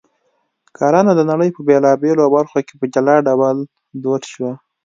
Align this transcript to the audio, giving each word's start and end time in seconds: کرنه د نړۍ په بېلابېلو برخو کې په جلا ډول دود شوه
کرنه 0.77 1.13
د 1.15 1.21
نړۍ 1.31 1.49
په 1.53 1.61
بېلابېلو 1.67 2.25
برخو 2.35 2.59
کې 2.67 2.73
په 2.79 2.85
جلا 2.93 3.15
ډول 3.27 3.57
دود 4.03 4.23
شوه 4.31 4.51